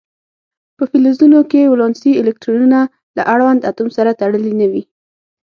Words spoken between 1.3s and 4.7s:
کې ولانسي الکترونونه له اړوند اتوم سره تړلي نه